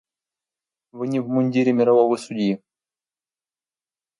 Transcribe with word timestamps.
Вы 0.93 1.05
не 1.09 1.19
в 1.19 1.27
мундире 1.29 1.73
мирового 1.73 2.15
судьи. 2.17 2.63